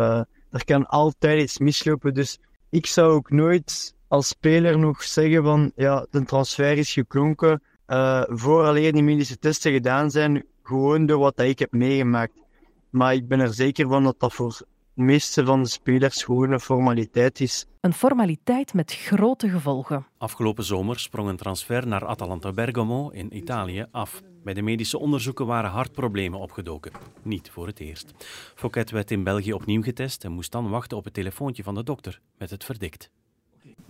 er 0.50 0.64
kan 0.64 0.86
altijd 0.86 1.40
iets 1.42 1.58
mislopen, 1.58 2.14
dus 2.14 2.38
ik 2.70 2.86
zou 2.86 3.12
ook 3.12 3.30
nooit 3.30 3.94
als 4.10 4.28
speler 4.28 4.78
nog 4.78 5.02
zeggen 5.02 5.42
van 5.42 5.72
ja, 5.76 6.06
de 6.10 6.24
transfer 6.24 6.78
is 6.78 6.92
geklonken 6.92 7.62
uh, 7.86 8.22
voor 8.28 8.64
alleen 8.64 8.92
die 8.92 9.02
medische 9.02 9.38
testen 9.38 9.72
gedaan 9.72 10.10
zijn, 10.10 10.44
gewoon 10.62 11.06
door 11.06 11.18
wat 11.18 11.40
ik 11.40 11.58
heb 11.58 11.72
meegemaakt. 11.72 12.42
Maar 12.90 13.14
ik 13.14 13.28
ben 13.28 13.40
er 13.40 13.54
zeker 13.54 13.88
van 13.88 14.04
dat 14.04 14.20
dat 14.20 14.32
voor 14.32 14.56
de 14.94 15.02
meeste 15.02 15.44
van 15.44 15.62
de 15.62 15.68
spelers 15.68 16.24
gewoon 16.24 16.50
een 16.50 16.60
formaliteit 16.60 17.40
is. 17.40 17.66
Een 17.80 17.92
formaliteit 17.92 18.74
met 18.74 18.94
grote 18.94 19.48
gevolgen. 19.48 20.06
Afgelopen 20.18 20.64
zomer 20.64 20.98
sprong 20.98 21.28
een 21.28 21.36
transfer 21.36 21.86
naar 21.86 22.06
Atalanta 22.06 22.52
Bergamo 22.52 23.08
in 23.08 23.36
Italië 23.36 23.86
af. 23.90 24.22
Bij 24.44 24.54
de 24.54 24.62
medische 24.62 24.98
onderzoeken 24.98 25.46
waren 25.46 25.70
hartproblemen 25.70 26.38
opgedoken. 26.38 26.92
Niet 27.22 27.50
voor 27.50 27.66
het 27.66 27.80
eerst. 27.80 28.12
Fouquet 28.54 28.90
werd 28.90 29.10
in 29.10 29.24
België 29.24 29.52
opnieuw 29.52 29.82
getest 29.82 30.24
en 30.24 30.32
moest 30.32 30.52
dan 30.52 30.70
wachten 30.70 30.96
op 30.96 31.04
het 31.04 31.14
telefoontje 31.14 31.62
van 31.62 31.74
de 31.74 31.82
dokter 31.82 32.20
met 32.38 32.50
het 32.50 32.64
verdikt 32.64 33.10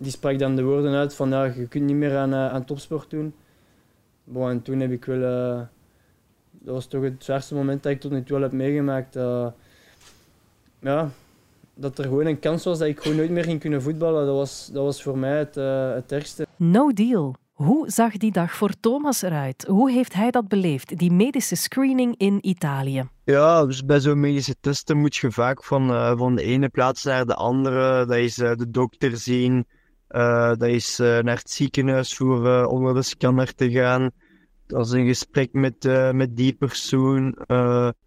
die 0.01 0.11
sprak 0.11 0.39
dan 0.39 0.57
de 0.57 0.63
woorden 0.63 0.95
uit 0.95 1.15
van 1.15 1.31
ja, 1.31 1.45
je 1.45 1.69
kunt 1.69 1.85
niet 1.85 1.97
meer 1.97 2.17
aan, 2.17 2.33
uh, 2.33 2.53
aan 2.53 2.65
topsport 2.65 3.11
doen. 3.11 3.35
Bon, 4.25 4.49
en 4.49 4.63
toen 4.63 4.81
heb 4.81 4.91
ik 4.91 5.05
wel, 5.05 5.21
uh, 5.21 5.61
dat 6.51 6.75
was 6.75 6.87
toch 6.87 7.03
het 7.03 7.25
zwaarste 7.25 7.55
moment 7.55 7.83
dat 7.83 7.93
ik 7.93 8.01
tot 8.01 8.11
nu 8.11 8.23
toe 8.23 8.41
heb 8.41 8.53
meegemaakt. 8.53 9.17
Uh, 9.17 9.47
ja, 10.79 11.11
dat 11.75 11.99
er 11.99 12.05
gewoon 12.05 12.27
een 12.27 12.39
kans 12.39 12.65
was 12.65 12.79
dat 12.79 12.89
ik 12.89 13.01
gewoon 13.01 13.17
nooit 13.17 13.31
meer 13.31 13.45
ging 13.45 13.61
kunnen 13.61 13.83
voetballen. 13.83 14.27
Dat 14.27 14.35
was, 14.35 14.71
dat 14.73 14.85
was 14.85 15.03
voor 15.03 15.19
mij 15.19 15.39
het, 15.39 15.57
uh, 15.57 15.93
het 15.93 16.13
ergste. 16.13 16.47
No 16.57 16.93
deal. 16.93 17.35
Hoe 17.53 17.91
zag 17.91 18.17
die 18.17 18.33
dag 18.33 18.53
voor 18.53 18.71
Thomas 18.81 19.23
eruit? 19.23 19.65
Hoe 19.69 19.91
heeft 19.91 20.13
hij 20.13 20.31
dat 20.31 20.49
beleefd, 20.49 20.99
die 20.99 21.13
medische 21.13 21.57
screening 21.57 22.15
in 22.17 22.39
Italië? 22.41 23.09
Ja, 23.25 23.67
dus 23.67 23.85
bij 23.85 24.01
zo'n 24.01 24.21
medische 24.21 24.55
testen 24.61 24.99
moet 24.99 25.17
je 25.17 25.31
vaak 25.31 25.65
van, 25.65 25.91
uh, 25.91 26.19
van 26.19 26.35
de 26.35 26.43
ene 26.43 26.69
plaats 26.69 27.05
naar 27.05 27.27
de 27.27 27.35
andere. 27.35 28.07
Dat 28.07 28.17
is 28.17 28.39
uh, 28.39 28.55
de 28.55 28.71
dokter 28.71 29.17
zien, 29.17 29.67
uh, 30.11 30.49
dat 30.49 30.69
is 30.69 30.99
naar 30.99 31.37
het 31.37 31.51
ziekenhuis 31.51 32.15
voor 32.15 32.65
onder 32.65 32.95
de 32.95 33.03
scanner 33.03 33.55
te 33.55 33.71
gaan. 33.71 34.11
Dat 34.67 34.87
is 34.87 34.93
een 34.93 35.07
gesprek 35.07 35.53
met, 35.53 35.89
met 36.13 36.37
die 36.37 36.53
persoon. 36.53 37.35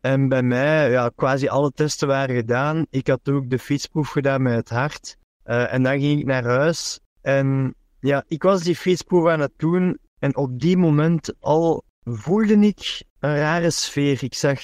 en 0.01 0.27
bij 0.29 0.43
mij, 0.43 0.91
ja, 0.91 1.11
quasi 1.15 1.47
alle 1.47 1.71
testen 1.71 2.07
waren 2.07 2.35
gedaan. 2.35 2.85
Ik 2.89 3.07
had 3.07 3.29
ook 3.29 3.49
de 3.49 3.59
fietsproef 3.59 4.09
gedaan 4.09 4.41
met 4.41 4.55
het 4.55 4.69
hart. 4.69 5.17
en 5.43 5.83
dan 5.83 5.99
ging 5.99 6.19
ik 6.19 6.25
naar 6.25 6.43
huis. 6.43 6.99
En 7.21 7.75
ja, 7.99 8.23
ik 8.27 8.43
was 8.43 8.63
die 8.63 8.75
fietsproef 8.75 9.27
aan 9.27 9.39
het 9.39 9.53
doen. 9.57 9.97
En 10.19 10.35
op 10.35 10.59
die 10.59 10.77
moment 10.77 11.33
al 11.39 11.83
voelde 12.03 12.55
ik 12.55 13.03
een 13.19 13.35
rare 13.35 13.71
sfeer. 13.71 14.23
Ik 14.23 14.33
zag, 14.33 14.59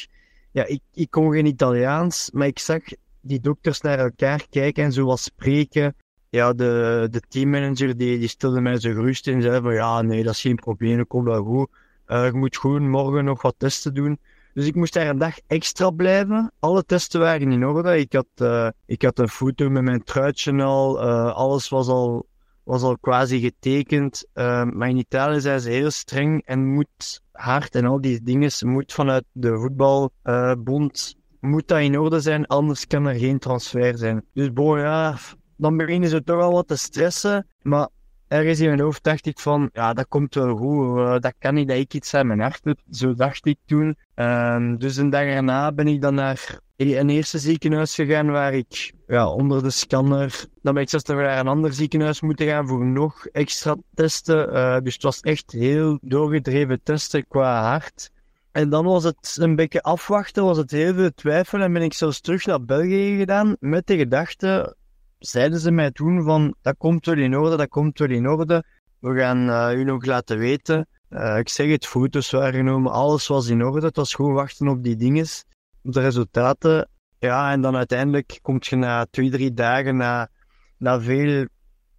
ja, 0.52 0.66
ik, 0.66 0.82
ik 0.94 1.12
kon 1.12 1.32
geen 1.32 1.46
Italiaans, 1.46 2.30
maar 2.32 2.48
ik 2.48 2.60
zag 2.60 2.82
die 3.22 3.40
dokters 3.40 3.82
naar 3.82 4.00
elkaar 4.00 4.48
kijken 4.50 4.84
en 4.84 4.92
zo 4.92 5.06
wat 5.06 5.20
spreken. 5.20 5.96
Ja, 6.30 6.54
de, 6.54 7.08
de 7.12 7.22
teammanager 7.28 7.98
die, 7.98 8.20
die 8.20 8.28
stelde 8.28 8.62
mij 8.62 8.80
zo 8.80 8.94
gerust 8.94 9.28
en 9.28 9.42
zei 9.42 9.62
van 9.62 9.74
ja, 9.74 10.02
nee, 10.02 10.24
dat 10.24 10.34
is 10.34 10.42
geen 10.42 10.56
probleem, 10.56 10.98
dat 10.98 11.08
komt 11.08 11.26
wel 11.26 11.44
goed. 11.44 11.70
Uh, 12.08 12.26
je 12.26 12.34
moet 12.34 12.58
gewoon 12.58 12.90
morgen 12.90 13.26
nog 13.26 13.42
wat 13.42 13.56
testen 13.58 13.94
doen. 13.94 14.20
Dus 14.54 14.66
ik 14.66 14.76
moest 14.76 14.94
daar 14.94 15.08
een 15.08 15.18
dag 15.18 15.36
extra 15.48 15.90
blijven. 15.90 16.52
Alle 16.60 16.86
testen 16.86 17.20
waren 17.20 17.52
in 17.52 17.66
orde. 17.66 18.00
Ik 18.00 18.14
had, 18.14 18.28
uh, 18.42 18.70
ik 18.86 19.02
had 19.02 19.20
een 19.20 19.30
foto 19.30 19.70
met 19.70 19.84
mijn 19.84 20.04
truitje 20.04 20.64
al. 20.64 21.04
Uh, 21.04 21.34
alles 21.34 21.70
was 21.70 21.88
al 21.88 22.28
was 22.64 22.82
al 22.82 22.98
quasi 22.98 23.40
getekend. 23.40 24.28
Maar 24.34 24.90
in 24.90 24.98
Italië 24.98 25.40
zijn 25.40 25.60
ze 25.60 25.70
heel 25.70 25.92
streng 25.92 26.42
en 26.46 26.74
moet 26.74 27.22
hard 27.32 27.76
en 27.76 27.86
al 27.86 28.02
die 28.02 28.24
dingen 28.24 28.52
moet 28.60 28.94
vanuit 28.94 29.24
de 29.32 29.58
voetbalbond 29.58 31.16
moet 31.40 31.68
dat 31.68 31.80
in 31.80 32.00
orde 32.00 32.20
zijn, 32.20 32.48
anders 32.48 32.88
kan 32.88 33.06
er 33.06 33.16
geen 33.16 33.40
transfer 33.40 33.98
zijn. 33.98 34.26
Dus 34.34 34.54
bon, 34.54 34.80
ja, 34.80 35.18
dan 35.60 35.78
beginnen 35.78 36.10
ze 36.10 36.24
toch 36.24 36.42
al 36.42 36.52
wat 36.52 36.68
te 36.68 36.76
stressen. 36.76 37.48
Maar 37.62 37.88
ergens 38.28 38.60
in 38.60 38.68
mijn 38.68 38.80
hoofd 38.80 39.04
dacht 39.04 39.26
ik 39.26 39.40
van, 39.40 39.70
ja, 39.74 39.94
dat 39.94 40.08
komt 40.08 40.36
wel 40.36 40.56
goed. 40.56 40.98
Uh, 40.98 41.20
dat 41.20 41.34
kan 41.40 41.54
niet 41.54 41.68
dat 41.68 41.78
ik 41.78 41.94
iets 41.94 42.14
aan 42.14 42.28
mijn 42.28 42.40
hart 42.40 42.64
heb. 42.64 42.80
Zo 42.92 43.14
dacht 43.14 43.46
ik 43.46 43.58
toen. 43.66 43.98
Uh, 44.16 44.74
dus 44.78 44.98
een 44.98 45.10
dag 45.10 45.22
erna 45.22 45.72
ben 45.72 45.88
ik 45.88 46.02
dan 46.02 46.14
naar 46.14 46.60
een 46.78 47.10
eerste 47.10 47.40
ziekenhuis 47.40 47.96
gegaan 47.96 48.32
waar 48.32 48.54
ik 48.54 48.94
ja, 49.08 49.30
onder 49.30 49.64
de 49.64 49.70
scanner. 49.70 50.46
Dan 50.62 50.74
ben 50.74 50.84
ik 50.84 50.90
zelfs 50.90 51.06
naar 51.06 51.40
een 51.40 51.48
ander 51.48 51.74
ziekenhuis 51.74 52.22
moeten 52.22 52.48
gaan 52.48 52.68
voor 52.68 52.86
nog 52.86 53.26
extra 53.26 53.76
testen. 53.94 54.54
Uh, 54.54 54.78
dus 54.80 54.94
het 54.94 55.04
was 55.04 55.20
echt 55.20 55.52
heel 55.52 55.98
doorgedreven 56.02 56.80
testen 56.84 57.28
qua 57.28 57.62
hart. 57.62 58.12
En 58.52 58.70
dan 58.70 58.86
was 58.86 59.04
het 59.04 59.38
een 59.40 59.56
beetje 59.56 59.82
afwachten, 59.82 60.44
was 60.44 60.58
het 60.58 60.72
heel 60.72 60.94
veel 60.94 61.12
twijfelen. 61.16 61.66
En 61.66 61.74
ben 61.74 61.82
ik 61.82 61.94
zelfs 61.94 62.22
terug 62.22 62.46
naar 62.46 62.66
België 62.66 63.18
gedaan 63.18 63.56
met 63.60 63.88
de 63.88 63.98
gedachte, 63.98 64.76
zeiden 65.20 65.60
ze 65.60 65.72
mij 65.72 65.92
toen 65.92 66.24
van, 66.24 66.56
dat 66.62 66.76
komt 66.78 67.06
wel 67.06 67.18
in 67.18 67.38
orde, 67.38 67.58
dat 67.58 67.68
komt 67.68 68.00
wel 68.00 68.10
in 68.10 68.30
orde. 68.30 68.64
We 69.00 69.20
gaan 69.20 69.50
uh, 69.50 69.80
u 69.80 69.84
nog 69.84 70.06
laten 70.06 70.38
weten. 70.38 70.88
Uh, 71.10 71.38
ik 71.38 71.50
zeg 71.50 71.70
het, 71.70 71.86
foto's 71.86 72.32
waren 72.32 72.54
genomen, 72.54 72.92
alles 72.92 73.28
was 73.28 73.48
in 73.48 73.64
orde. 73.64 73.86
Het 73.86 73.96
was 73.96 74.14
gewoon 74.14 74.34
wachten 74.34 74.68
op 74.68 74.84
die 74.84 74.96
dinges 74.96 75.46
de 75.82 76.00
resultaten. 76.00 76.90
Ja, 77.20 77.52
en 77.52 77.62
dan 77.62 77.76
uiteindelijk 77.76 78.40
kom 78.42 78.58
je 78.60 78.76
na 78.76 79.06
twee, 79.12 79.30
drie 79.30 79.54
dagen, 79.54 79.98
na, 79.98 80.30
na 80.78 81.02
veel 81.02 81.48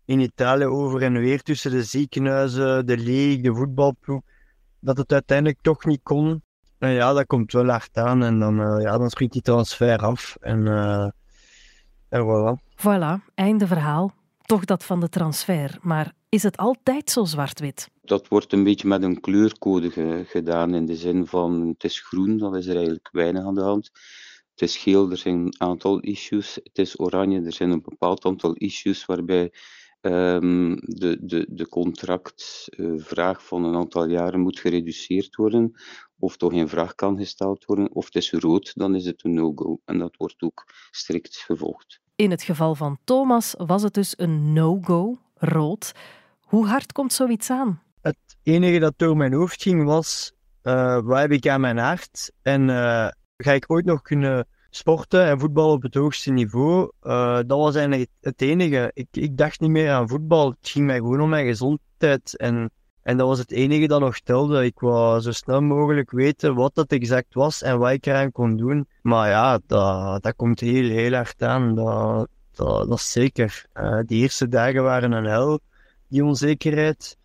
in 0.05 0.21
Italië 0.21 0.65
over 0.65 1.03
en 1.03 1.13
weer 1.13 1.43
tussen 1.43 1.71
de 1.71 1.83
ziekenhuizen, 1.83 2.87
de 2.87 2.97
league, 2.97 3.43
de 3.43 3.55
voetbalploeg, 3.55 4.21
dat 4.81 4.97
het 4.97 5.13
uiteindelijk 5.13 5.59
toch 5.63 5.85
niet 5.85 6.01
kon. 6.03 6.43
En 6.79 6.91
ja, 6.91 7.13
dat 7.13 7.27
komt 7.27 7.53
wel 7.53 7.69
hard 7.69 7.97
aan 7.97 8.23
en 8.23 8.39
dan, 8.39 8.61
uh, 8.61 8.83
ja, 8.83 8.99
dan 8.99 9.11
springt 9.11 9.33
die 9.33 9.43
transfer 9.43 9.99
af. 9.99 10.37
En, 10.41 10.67
uh, 10.67 11.09
en 12.09 12.23
voilà. 12.23 12.70
Voilà, 12.81 13.21
einde 13.35 13.67
verhaal. 13.67 14.15
Toch 14.47 14.65
dat 14.65 14.85
van 14.85 15.01
de 15.01 15.09
transfer. 15.09 15.79
Maar 15.83 16.13
is 16.29 16.43
het 16.43 16.57
altijd 16.57 17.11
zo 17.11 17.25
zwart-wit? 17.25 17.91
Dat 18.03 18.29
wordt 18.29 18.53
een 18.53 18.65
beetje 18.65 18.89
met 18.89 19.03
een 19.03 19.21
kleurcode 19.21 20.25
gedaan 20.27 20.75
in 20.75 20.87
de 20.87 20.97
zin 20.97 21.27
van 21.27 21.69
het 21.69 21.85
is 21.85 22.01
groen, 22.01 22.39
dan 22.39 22.57
is 22.57 22.67
er 22.67 22.75
eigenlijk 22.75 23.09
weinig 23.13 23.45
aan 23.45 23.55
de 23.55 23.63
hand. 23.63 23.91
Het 24.51 24.63
is 24.69 24.77
geel, 24.77 25.11
er 25.11 25.17
zijn 25.17 25.39
een 25.39 25.55
aantal 25.59 25.99
issues. 25.99 26.55
Het 26.55 26.79
is 26.79 27.01
oranje, 27.01 27.43
er 27.43 27.53
zijn 27.53 27.71
een 27.71 27.83
bepaald 27.83 28.25
aantal 28.25 28.53
issues 28.53 29.05
waarbij 29.07 29.53
um, 30.01 30.77
de, 30.81 31.19
de, 31.21 31.47
de 31.49 31.69
contractvraag 31.69 33.47
van 33.47 33.65
een 33.65 33.75
aantal 33.75 34.09
jaren 34.09 34.41
moet 34.41 34.61
gereduceerd 34.61 35.37
worden, 35.37 35.73
of 36.19 36.37
toch 36.37 36.53
in 36.53 36.69
vraag 36.69 36.95
kan 36.95 37.19
gesteld 37.19 37.65
worden, 37.65 37.93
of 37.93 38.05
het 38.05 38.15
is 38.15 38.33
rood, 38.33 38.73
dan 38.75 38.95
is 38.95 39.05
het 39.05 39.25
een 39.25 39.35
no-go. 39.35 39.81
En 39.85 39.99
dat 39.99 40.17
wordt 40.17 40.43
ook 40.43 40.65
strikt 40.91 41.37
gevolgd. 41.37 42.01
In 42.21 42.31
het 42.31 42.43
geval 42.43 42.75
van 42.75 42.99
Thomas 43.05 43.55
was 43.59 43.83
het 43.83 43.95
dus 43.95 44.15
een 44.17 44.53
no-go, 44.53 45.19
rood. 45.35 45.93
Hoe 46.41 46.67
hard 46.67 46.93
komt 46.93 47.13
zoiets 47.13 47.51
aan? 47.51 47.83
Het 48.01 48.17
enige 48.43 48.79
dat 48.79 48.95
door 48.97 49.17
mijn 49.17 49.33
hoofd 49.33 49.63
ging 49.63 49.85
was, 49.85 50.33
uh, 50.63 50.99
wat 51.01 51.19
heb 51.19 51.31
ik 51.31 51.49
aan 51.49 51.61
mijn 51.61 51.79
hart? 51.79 52.33
En 52.43 52.69
uh, 52.69 53.09
ga 53.37 53.53
ik 53.53 53.65
ooit 53.67 53.85
nog 53.85 54.03
kunnen 54.03 54.47
sporten 54.71 55.27
en 55.27 55.41
voetballen 55.41 55.75
op 55.75 55.83
het 55.83 55.95
hoogste 55.95 56.31
niveau? 56.31 56.93
Uh, 57.03 57.35
dat 57.35 57.59
was 57.59 57.75
eigenlijk 57.75 58.11
het 58.21 58.43
enige. 58.43 58.91
Ik, 58.95 59.09
ik 59.11 59.37
dacht 59.37 59.61
niet 59.61 59.71
meer 59.71 59.91
aan 59.91 60.09
voetbal. 60.09 60.51
Het 60.51 60.69
ging 60.69 60.87
mij 60.87 60.97
gewoon 60.97 61.21
om 61.21 61.29
mijn 61.29 61.47
gezondheid. 61.47 62.37
En, 62.37 62.71
en 63.11 63.17
dat 63.17 63.27
was 63.27 63.39
het 63.39 63.51
enige 63.51 63.87
dat 63.87 64.01
nog 64.01 64.19
telde. 64.19 64.65
Ik 64.65 64.81
wou 64.81 65.21
zo 65.21 65.33
snel 65.33 65.61
mogelijk 65.61 66.11
weten 66.11 66.55
wat 66.55 66.75
dat 66.75 66.93
exact 66.93 67.35
was 67.35 67.63
en 67.63 67.79
wat 67.79 67.91
ik 67.91 68.07
eraan 68.07 68.33
kon 68.33 68.57
doen. 68.57 68.89
Maar 69.03 69.29
ja, 69.29 69.61
dat, 69.67 70.23
dat 70.23 70.37
komt 70.37 70.61
heel, 70.61 70.91
heel 70.91 71.13
hard 71.13 71.43
aan. 71.43 71.75
Dat, 71.75 72.29
dat, 72.55 72.99
is 72.99 73.13
zeker. 73.13 73.67
die 74.07 74.23
eerste 74.23 74.49
dagen 74.49 74.83
waren 74.83 75.13
een 75.13 75.25
hel 75.25 75.61
die 76.09 76.25
onzekerheid. 76.25 77.17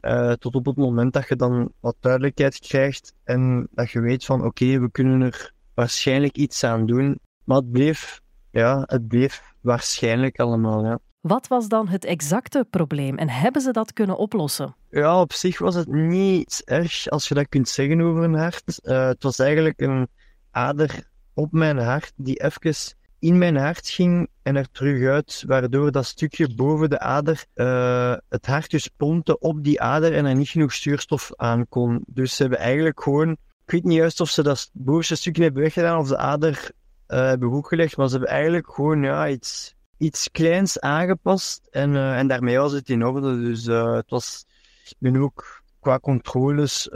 Uh, 0.00 0.32
tot 0.32 0.54
op 0.54 0.66
het 0.66 0.76
moment 0.76 1.12
dat 1.12 1.28
je 1.28 1.36
dan 1.36 1.72
wat 1.80 1.96
duidelijkheid 2.00 2.58
krijgt 2.58 3.14
en 3.24 3.68
dat 3.70 3.90
je 3.90 4.00
weet 4.00 4.24
van 4.24 4.44
oké, 4.44 4.78
we 4.78 4.90
kunnen 4.90 5.22
er 5.22 5.52
waarschijnlijk 5.74 6.36
iets 6.36 6.64
aan 6.64 6.86
doen. 6.86 7.18
Maar 7.44 7.56
het 7.56 7.70
bleef, 7.70 8.20
ja, 8.50 8.82
het 8.86 9.08
bleef 9.08 9.54
waarschijnlijk 9.60 10.40
allemaal. 10.40 10.84
Ja. 10.84 10.98
Wat 11.26 11.48
was 11.48 11.68
dan 11.68 11.88
het 11.88 12.04
exacte 12.04 12.66
probleem 12.70 13.18
en 13.18 13.28
hebben 13.28 13.62
ze 13.62 13.70
dat 13.70 13.92
kunnen 13.92 14.16
oplossen? 14.16 14.76
Ja, 14.90 15.20
op 15.20 15.32
zich 15.32 15.58
was 15.58 15.74
het 15.74 15.88
niet 15.88 16.62
erg 16.64 17.08
als 17.08 17.28
je 17.28 17.34
dat 17.34 17.48
kunt 17.48 17.68
zeggen 17.68 18.00
over 18.00 18.22
een 18.22 18.34
hart. 18.34 18.80
Uh, 18.82 19.06
het 19.06 19.22
was 19.22 19.38
eigenlijk 19.38 19.80
een 19.80 20.08
ader 20.50 21.10
op 21.34 21.52
mijn 21.52 21.78
hart 21.78 22.12
die 22.16 22.42
even 22.42 22.74
in 23.18 23.38
mijn 23.38 23.56
hart 23.56 23.88
ging 23.88 24.28
en 24.42 24.56
er 24.56 24.70
terug 24.70 25.08
uit, 25.08 25.44
waardoor 25.46 25.92
dat 25.92 26.06
stukje 26.06 26.54
boven 26.54 26.90
de 26.90 26.98
ader 26.98 27.44
uh, 27.54 28.14
het 28.28 28.46
hart 28.46 28.70
dus 28.70 28.88
pompte 28.96 29.38
op 29.38 29.64
die 29.64 29.80
ader 29.80 30.14
en 30.14 30.24
er 30.24 30.34
niet 30.34 30.48
genoeg 30.48 30.72
zuurstof 30.72 31.30
aan 31.36 31.68
kon. 31.68 32.04
Dus 32.06 32.36
ze 32.36 32.42
hebben 32.42 32.60
eigenlijk 32.60 33.02
gewoon, 33.02 33.30
ik 33.30 33.70
weet 33.70 33.84
niet 33.84 33.98
juist 33.98 34.20
of 34.20 34.30
ze 34.30 34.42
dat 34.42 34.70
bovenste 34.72 35.14
stukje 35.14 35.42
hebben 35.42 35.62
weggedaan 35.62 35.98
of 35.98 36.08
de 36.08 36.16
ader 36.16 36.70
uh, 37.08 37.18
hebben 37.18 37.48
hooggelegd, 37.48 37.96
maar 37.96 38.06
ze 38.06 38.12
hebben 38.12 38.30
eigenlijk 38.34 38.72
gewoon 38.72 39.02
ja, 39.02 39.28
iets, 39.28 39.75
iets 39.98 40.30
kleins 40.30 40.80
aangepast 40.80 41.68
en, 41.70 41.90
uh, 41.90 42.18
en 42.18 42.26
daarmee 42.26 42.58
was 42.58 42.72
het 42.72 42.88
in 42.88 43.06
orde. 43.06 43.40
Dus 43.40 43.64
het 43.66 44.10
was, 44.10 44.46
ik 44.84 44.96
ben 44.98 45.16
ook 45.16 45.62
qua 45.80 45.98
controles 45.98 46.88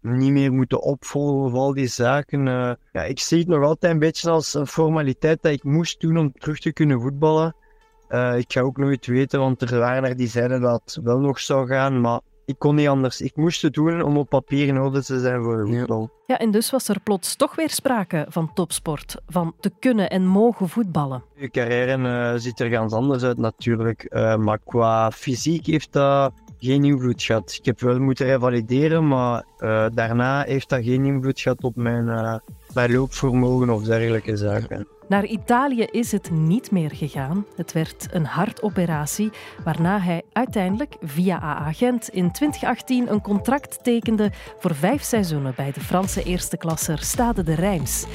niet 0.00 0.32
meer 0.32 0.52
moeten 0.52 0.82
opvolgen 0.82 1.44
of 1.44 1.52
al 1.52 1.74
die 1.74 1.86
zaken. 1.86 2.44
Ja, 2.92 3.02
ik 3.04 3.20
zie 3.20 3.38
het 3.38 3.48
nog 3.48 3.64
altijd 3.64 3.92
een 3.92 3.98
beetje 3.98 4.30
als 4.30 4.54
een 4.54 4.66
formaliteit 4.66 5.42
dat 5.42 5.52
ik 5.52 5.64
moest 5.64 6.00
doen 6.00 6.18
om 6.18 6.32
terug 6.32 6.58
te 6.58 6.72
kunnen 6.72 7.00
voetballen. 7.00 7.56
Ik 8.36 8.52
ga 8.52 8.60
ook 8.60 8.76
nooit 8.76 9.06
weten, 9.06 9.40
want 9.40 9.62
er 9.62 9.78
waren 9.78 10.04
er 10.04 10.16
die 10.16 10.28
zeiden 10.28 10.60
dat 10.60 10.82
het 10.84 11.04
wel 11.04 11.18
nog 11.18 11.40
zou 11.40 11.66
gaan, 11.66 12.00
maar 12.00 12.20
ik 12.44 12.58
kon 12.58 12.74
niet 12.74 12.88
anders. 12.88 13.20
Ik 13.20 13.36
moest 13.36 13.62
het 13.62 13.72
doen 13.72 14.02
om 14.02 14.16
op 14.16 14.28
papier 14.28 14.66
in 14.66 14.80
orde 14.80 15.04
te 15.04 15.20
zijn 15.20 15.42
voor 15.42 15.68
voetbal. 15.68 16.10
Ja, 16.26 16.38
en 16.38 16.50
dus 16.50 16.70
was 16.70 16.88
er 16.88 17.00
plots 17.00 17.36
toch 17.36 17.54
weer 17.54 17.70
sprake 17.70 18.26
van 18.28 18.52
topsport, 18.52 19.16
van 19.26 19.54
te 19.60 19.70
kunnen 19.78 20.10
en 20.10 20.26
mogen 20.26 20.68
voetballen. 20.68 21.22
Je 21.34 21.50
carrière 21.50 21.96
uh, 21.98 22.40
ziet 22.40 22.60
er 22.60 22.70
ganz 22.70 22.92
anders 22.92 23.22
uit 23.22 23.38
natuurlijk, 23.38 24.06
maar 24.38 24.58
qua 24.64 25.10
fysiek 25.10 25.66
heeft 25.66 25.92
dat 25.92 26.32
geen 26.58 26.84
invloed 26.84 27.22
gehad. 27.22 27.56
Ik 27.58 27.64
heb 27.64 27.80
wel 27.80 27.98
moeten 27.98 28.26
revalideren, 28.26 29.08
maar 29.08 29.44
uh, 29.58 29.86
daarna 29.94 30.42
heeft 30.42 30.68
dat 30.68 30.84
geen 30.84 31.04
invloed 31.04 31.40
gehad 31.40 31.62
op 31.62 31.76
mijn, 31.76 32.40
mijn 32.74 32.92
loopvermogen 32.92 33.70
of 33.70 33.82
dergelijke 33.82 34.36
zaken. 34.36 34.86
Naar 35.08 35.24
Italië 35.24 35.82
is 35.82 36.12
het 36.12 36.30
niet 36.30 36.70
meer 36.70 36.90
gegaan. 36.90 37.46
Het 37.56 37.72
werd 37.72 38.06
een 38.10 38.24
hartoperatie, 38.24 39.30
waarna 39.64 40.00
hij 40.00 40.22
uiteindelijk 40.32 40.96
via 41.02 41.40
AA-agent 41.42 42.08
in 42.08 42.32
2018 42.32 43.12
een 43.12 43.20
contract 43.20 43.84
tekende 43.84 44.32
voor 44.58 44.74
vijf 44.74 45.02
seizoenen 45.02 45.52
bij 45.56 45.72
de 45.72 45.80
Franse 45.80 46.22
eerste 46.22 46.56
klasser 46.56 46.98
Stade 46.98 47.42
de 47.42 47.54
Reims. 47.54 48.06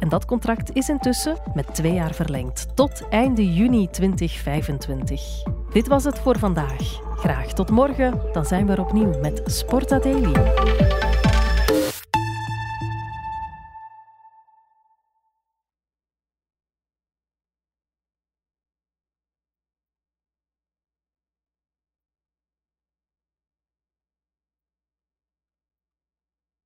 En 0.00 0.08
dat 0.08 0.24
contract 0.24 0.74
is 0.74 0.88
intussen 0.88 1.36
met 1.54 1.74
twee 1.74 1.92
jaar 1.92 2.14
verlengd, 2.14 2.66
tot 2.74 3.08
einde 3.08 3.54
juni 3.54 3.90
2025. 3.90 5.42
Dit 5.72 5.88
was 5.88 6.04
het 6.04 6.18
voor 6.18 6.38
vandaag. 6.38 7.00
Graag 7.16 7.52
tot 7.52 7.70
morgen, 7.70 8.20
dan 8.32 8.44
zijn 8.46 8.66
we 8.66 8.72
er 8.72 8.80
opnieuw 8.80 9.20
met 9.20 9.42
Sporta 9.44 9.98
Daily. 9.98 10.32